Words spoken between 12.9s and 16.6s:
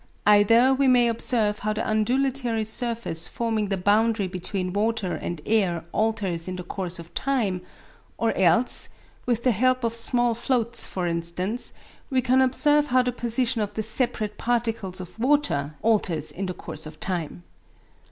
the position of the separate particles of water alters in the